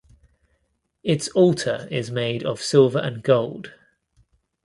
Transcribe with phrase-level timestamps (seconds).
[1.03, 3.71] Its altar is made of silver and gold.